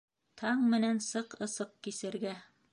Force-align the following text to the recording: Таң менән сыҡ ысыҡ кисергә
Таң 0.41 0.63
менән 0.71 1.03
сыҡ 1.09 1.37
ысыҡ 1.47 1.79
кисергә 1.89 2.37